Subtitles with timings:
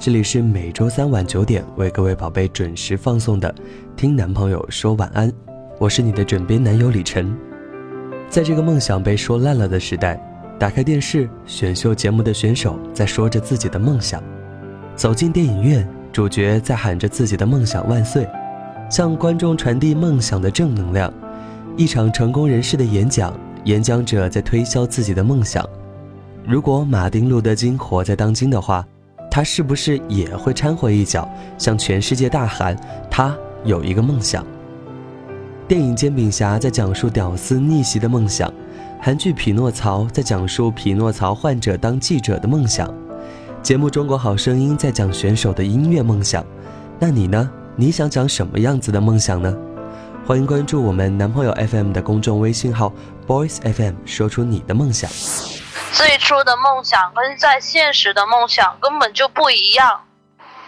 [0.00, 3.52] 这里是每周三晚九点为各位宝贝准时放送的
[3.96, 5.28] 《听男朋友说晚安》，
[5.80, 7.36] 我是你的枕边男友李晨。
[8.28, 10.16] 在这个梦想被说烂了的时代，
[10.56, 14.22] 打开电视，选秀节目的选手在说着自己的梦想；
[14.94, 18.24] 走进电影院，主角在喊着自己的梦想万岁，
[18.88, 21.12] 向观众传递梦想的正能量。
[21.76, 25.68] 一场成功人士的演讲，演讲者在推销自己的梦想。
[26.46, 28.86] 如果马丁·路德·金活在当今的话，
[29.38, 32.76] 他是不是也会掺和一脚，向全世界大喊
[33.08, 33.32] 他
[33.64, 34.44] 有一个梦想？
[35.68, 38.52] 电影《煎饼侠》在讲述屌丝逆袭的梦想，
[39.00, 42.92] 韩剧《匹诺曹》在讲述匹诺曹患者当记者的梦想，
[43.62, 46.44] 节目《中国好声音》在讲选手的音乐梦想。
[46.98, 47.48] 那你呢？
[47.76, 49.56] 你想讲什么样子的梦想呢？
[50.26, 52.92] 欢迎关注我们男朋友 FM 的公众微信号
[53.24, 55.08] Boys FM，说出你的梦想。
[55.92, 60.06] 最初的梦想跟在现实的梦想根本就不一样，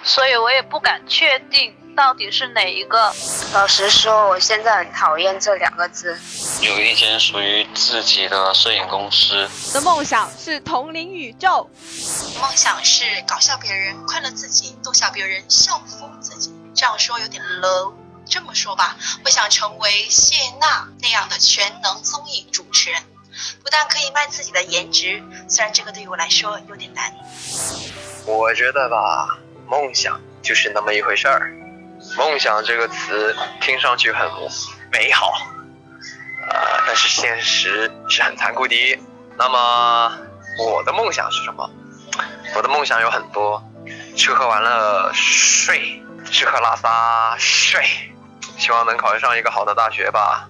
[0.02, 3.14] 所以我也不敢确定到底是哪一个。
[3.52, 6.18] 老实说，我现在很讨厌这两个字。
[6.62, 9.48] 有一间属于自己的摄影公司。
[9.72, 11.70] 的梦想是统领宇宙。
[12.40, 16.52] 梦想是搞笑别人，快乐自己，逗笑别人，笑疯自己。
[16.74, 17.92] 这样说有点 low。
[18.26, 23.02] 这么说吧，我想成为谢娜那样的全能综艺主持人。
[23.62, 27.12] 不但可以卖自己的颜值，虽然这个对于我来说有点难。
[28.26, 31.52] 我觉得吧，梦想就是那么一回事儿。
[32.16, 34.28] 梦想这个词听上去很
[34.90, 35.32] 美好，
[36.48, 38.98] 呃，但是现实是很残酷的。
[39.36, 40.12] 那么
[40.58, 41.70] 我的梦想是什么？
[42.56, 43.62] 我的梦想有很多：
[44.16, 47.86] 吃喝玩乐睡，吃喝拉撒睡。
[48.58, 50.49] 希望能考上一个好的大学吧。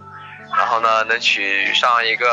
[0.56, 2.26] 然后呢，能娶上一个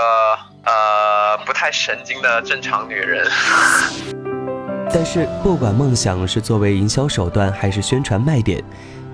[0.66, 3.28] 呃不太神经的正常女人。
[4.91, 8.63] 但是，不管梦想是作为营销手段，还是宣传卖点，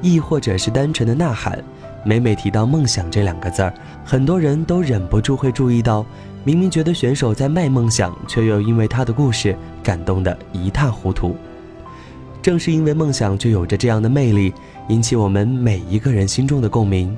[0.02, 1.62] 亦或者是单纯的呐喊，
[2.06, 3.74] 每每提到梦想这两个字儿，
[4.06, 6.06] 很多人都忍不住会注意到，
[6.44, 11.36] 明明觉得选手在卖梦想，却又因为他的故事感动得一塌糊涂。
[12.42, 14.54] 正是因为梦想就有着这样的魅力，
[14.90, 17.18] 引起我们每一个人心中的共鸣。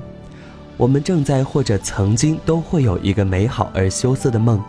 [0.76, 4.62] 我们正在或者曾经都会有一个美好而羞涩的梦，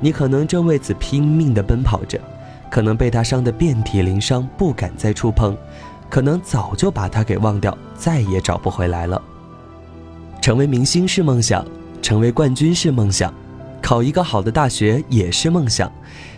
[0.00, 2.20] 你可能正为此拼命地奔跑着，
[2.68, 5.56] 可能被他伤得遍体鳞伤，不敢再触碰，
[6.10, 9.20] 可能早就把他给忘掉，再也找不回来了。
[10.40, 11.64] 成为明星是梦想，
[12.02, 13.32] 成为冠军是梦想，
[13.80, 15.92] 考一个好的大学也是梦想，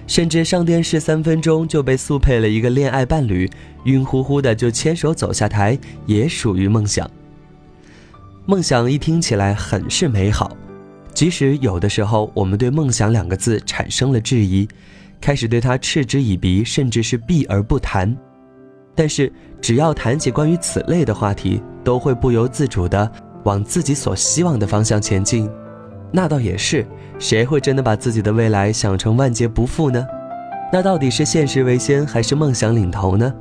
[0.06, 3.50] 甚至上电视三分钟就被速配了一个恋爱伴侣，
[3.84, 7.10] 晕乎乎的就牵手走下台，也属于梦想。
[8.50, 10.50] 梦想一听起来很是美好，
[11.14, 14.68] 即使有的时候我们对“梦想”两个字产生了质疑，
[15.20, 18.12] 开始对它嗤之以鼻，甚至是避而不谈。
[18.92, 23.08] 但是只要谈起关于此类的话题，都会不由自主地
[23.44, 25.48] 往自己所希望的方向前进。
[26.10, 26.84] 那倒也是，
[27.20, 30.04] 谁会真的把自己的未来想成万劫不复呢？
[30.72, 33.32] 那到底是现实为先，还是梦想领头呢？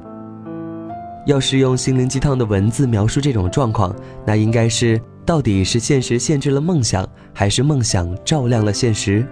[1.30, 3.96] 要是用心灵鸡汤的文字描述这种状况，
[4.26, 9.24] 那应该是：到底是现实限制了梦想，还是梦想照亮了现实？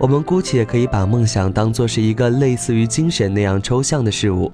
[0.00, 4.50] 我们姑且可以把梦想当作是一个类似于精神那样抽象的事物，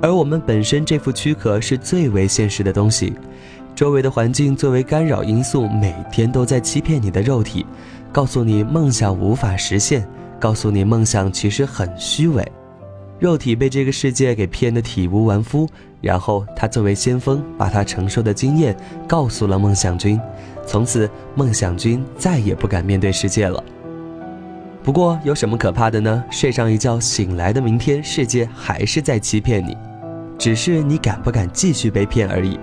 [0.00, 3.12] 而我们本身这副躯壳是最为现实的东西。
[3.74, 7.66] 周围的环境作为干扰因素，每天都在欺骗你的肉体，
[8.10, 10.08] 告诉你梦想无法实现，
[10.40, 12.42] 告诉你梦想其实很虚伪。
[13.18, 15.66] 肉体被这个世界给骗得体无完肤，
[16.02, 18.76] 然后他作为先锋，把他承受的经验
[19.08, 20.20] 告诉了梦想君，
[20.66, 23.62] 从此梦想君再也不敢面对世界了。
[24.82, 26.22] 不过有什么可怕的呢？
[26.30, 29.76] 睡上一觉，醒来的明天，世界还是在欺骗你，
[30.38, 32.60] 只是你敢不敢继续被骗而已。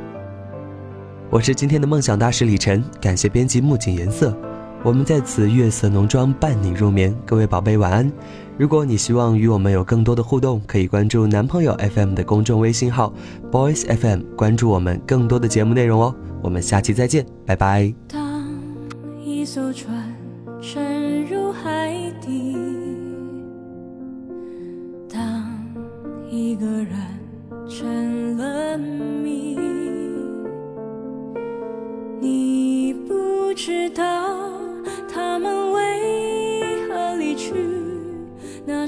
[1.32, 4.38] 我是今天的梦想大使李晨，感谢编辑木槿颜色，
[4.84, 8.12] 我们在此月色浓妆伴你入眠，各位宝贝晚安。
[8.58, 13.14] 如果你希望与我们有更多的互动，可以关注男朋友 FM 的公众微信号
[13.50, 16.14] Boys FM，关注我们更多的节目内容哦。
[16.42, 17.94] 我们下期再见，拜拜。
[18.10, 18.46] 当
[19.24, 20.14] 一艘船
[20.62, 22.58] 沉入海底，
[25.10, 25.50] 当
[26.30, 26.90] 一个人
[27.70, 29.58] 成了谜，
[32.20, 34.04] 你不知道